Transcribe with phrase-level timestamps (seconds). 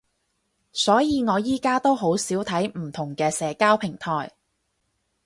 [0.71, 4.31] 所以我而家都好少睇唔同嘅社交平台